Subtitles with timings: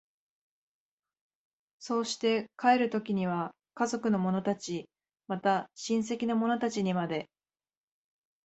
[1.77, 4.89] そうして帰る時には家族の者たち、
[5.27, 7.27] また親戚の者たちにまで、